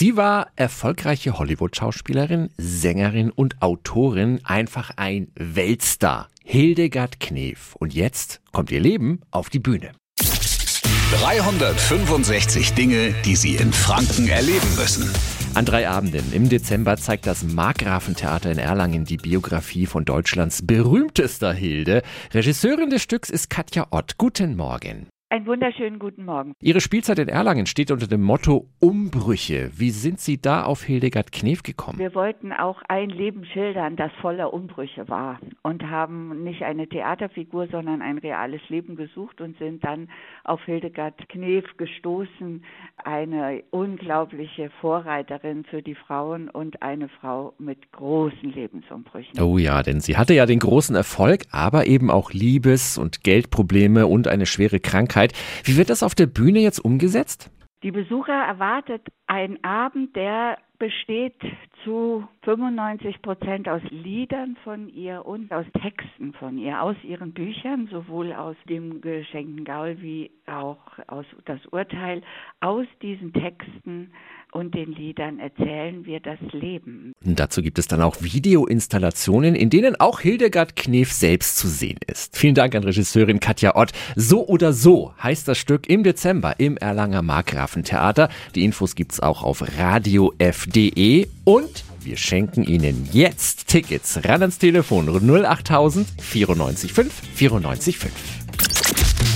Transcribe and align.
Sie 0.00 0.16
war 0.16 0.52
erfolgreiche 0.54 1.40
Hollywood-Schauspielerin, 1.40 2.50
Sängerin 2.56 3.32
und 3.32 3.60
Autorin, 3.60 4.38
einfach 4.44 4.92
ein 4.94 5.32
Weltstar. 5.34 6.28
Hildegard 6.44 7.18
Knef. 7.18 7.74
Und 7.74 7.94
jetzt 7.94 8.40
kommt 8.52 8.70
ihr 8.70 8.78
Leben 8.78 9.22
auf 9.32 9.50
die 9.50 9.58
Bühne. 9.58 9.90
365 10.20 12.74
Dinge, 12.74 13.12
die 13.24 13.34
Sie 13.34 13.56
in 13.56 13.72
Franken 13.72 14.28
erleben 14.28 14.72
müssen. 14.76 15.10
An 15.54 15.64
drei 15.64 15.88
Abenden 15.88 16.32
im 16.32 16.48
Dezember 16.48 16.96
zeigt 16.96 17.26
das 17.26 17.42
Markgrafentheater 17.42 18.52
in 18.52 18.58
Erlangen 18.58 19.04
die 19.04 19.16
Biografie 19.16 19.86
von 19.86 20.04
Deutschlands 20.04 20.64
berühmtester 20.64 21.52
Hilde. 21.52 22.04
Regisseurin 22.32 22.90
des 22.90 23.02
Stücks 23.02 23.30
ist 23.30 23.50
Katja 23.50 23.88
Ott. 23.90 24.16
Guten 24.16 24.54
Morgen. 24.54 25.08
Einen 25.30 25.44
wunderschönen 25.44 25.98
guten 25.98 26.24
Morgen. 26.24 26.54
Ihre 26.62 26.80
Spielzeit 26.80 27.18
in 27.18 27.28
Erlangen 27.28 27.66
steht 27.66 27.90
unter 27.90 28.06
dem 28.06 28.22
Motto 28.22 28.66
Umbrüche. 28.80 29.70
Wie 29.76 29.90
sind 29.90 30.20
Sie 30.20 30.40
da 30.40 30.64
auf 30.64 30.84
Hildegard 30.84 31.32
Knef 31.32 31.62
gekommen? 31.62 31.98
Wir 31.98 32.14
wollten 32.14 32.50
auch 32.50 32.80
ein 32.88 33.10
Leben 33.10 33.44
schildern, 33.44 33.96
das 33.96 34.10
voller 34.22 34.54
Umbrüche 34.54 35.06
war 35.10 35.38
und 35.62 35.82
haben 35.82 36.44
nicht 36.44 36.62
eine 36.62 36.88
Theaterfigur, 36.88 37.68
sondern 37.70 38.00
ein 38.00 38.16
reales 38.16 38.62
Leben 38.70 38.96
gesucht 38.96 39.42
und 39.42 39.58
sind 39.58 39.84
dann 39.84 40.08
auf 40.44 40.64
Hildegard 40.64 41.28
Knef 41.28 41.76
gestoßen, 41.76 42.64
eine 43.04 43.64
unglaubliche 43.68 44.70
Vorreiterin 44.80 45.64
für 45.64 45.82
die 45.82 45.94
Frauen 45.94 46.48
und 46.48 46.80
eine 46.80 47.10
Frau 47.10 47.52
mit 47.58 47.92
großen 47.92 48.50
Lebensumbrüchen. 48.50 49.38
Oh 49.42 49.58
ja, 49.58 49.82
denn 49.82 50.00
sie 50.00 50.16
hatte 50.16 50.32
ja 50.32 50.46
den 50.46 50.60
großen 50.60 50.96
Erfolg, 50.96 51.42
aber 51.50 51.86
eben 51.86 52.10
auch 52.10 52.32
Liebes- 52.32 52.96
und 52.96 53.22
Geldprobleme 53.22 54.06
und 54.06 54.26
eine 54.26 54.46
schwere 54.46 54.80
Krankheit. 54.80 55.17
Öffentlichkeit. 55.18 55.32
Wie 55.64 55.76
wird 55.76 55.90
das 55.90 56.02
auf 56.02 56.14
der 56.14 56.26
Bühne 56.26 56.60
jetzt 56.60 56.78
umgesetzt? 56.78 57.50
Die 57.82 57.90
Besucher 57.90 58.32
erwartet 58.32 59.02
ein 59.26 59.62
Abend, 59.62 60.16
der 60.16 60.58
besteht 60.78 61.36
zu 61.84 62.26
95 62.48 63.20
Prozent 63.20 63.68
aus 63.68 63.82
Liedern 63.90 64.56
von 64.64 64.88
ihr 64.88 65.26
und 65.26 65.52
aus 65.52 65.66
Texten 65.82 66.32
von 66.32 66.56
ihr, 66.56 66.82
aus 66.82 66.96
ihren 67.06 67.34
Büchern, 67.34 67.90
sowohl 67.92 68.32
aus 68.32 68.56
dem 68.70 69.02
geschenkten 69.02 69.66
Gaul 69.66 70.00
wie 70.00 70.30
auch 70.46 70.78
aus 71.08 71.26
das 71.44 71.60
Urteil. 71.66 72.22
Aus 72.60 72.86
diesen 73.02 73.34
Texten 73.34 74.12
und 74.52 74.74
den 74.74 74.92
Liedern 74.92 75.38
erzählen 75.40 76.06
wir 76.06 76.20
das 76.20 76.38
Leben. 76.52 77.12
Dazu 77.20 77.60
gibt 77.60 77.78
es 77.78 77.86
dann 77.86 78.00
auch 78.00 78.22
Videoinstallationen, 78.22 79.54
in 79.54 79.68
denen 79.68 80.00
auch 80.00 80.20
Hildegard 80.20 80.74
Knef 80.74 81.12
selbst 81.12 81.58
zu 81.58 81.68
sehen 81.68 81.98
ist. 82.06 82.34
Vielen 82.34 82.54
Dank 82.54 82.74
an 82.74 82.82
Regisseurin 82.82 83.40
Katja 83.40 83.76
Ott. 83.76 83.92
So 84.16 84.46
oder 84.46 84.72
so 84.72 85.12
heißt 85.22 85.46
das 85.48 85.58
Stück 85.58 85.86
im 85.86 86.02
Dezember 86.02 86.58
im 86.58 86.78
Erlanger 86.78 87.20
Markgrafentheater. 87.20 88.30
Die 88.54 88.64
Infos 88.64 88.94
gibt's 88.94 89.20
auch 89.20 89.42
auf 89.42 89.62
radiof.de 89.76 91.26
und 91.44 91.87
wir 92.08 92.16
schenken 92.16 92.64
Ihnen 92.64 93.06
jetzt 93.12 93.66
Tickets. 93.66 94.20
Ran 94.24 94.40
ans 94.40 94.56
Telefon 94.56 95.08
08000 95.44 96.08
94 96.18 96.92
5 96.92 97.12
94 97.34 97.98
5. 97.98 98.12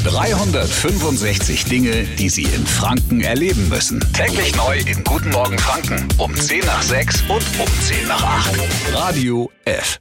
365 0.05 1.67
Dinge, 1.67 2.05
die 2.19 2.31
Sie 2.31 2.45
in 2.45 2.67
Franken 2.67 3.21
erleben 3.21 3.69
müssen. 3.69 4.01
Täglich 4.15 4.57
neu 4.57 4.79
in 4.79 5.05
Guten 5.05 5.31
Morgen 5.31 5.59
Franken 5.59 6.09
um 6.17 6.35
10 6.35 6.61
nach 6.65 6.83
6 6.83 7.23
und 7.29 7.45
um 7.61 7.69
10 7.83 8.09
nach 8.09 8.23
8. 8.23 8.59
Radio 8.95 9.51
F. 9.67 10.01